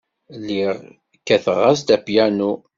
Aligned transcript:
Lliɣ 0.39 0.75
kkateɣ-as-d 1.17 1.87
apyanu. 1.95 2.51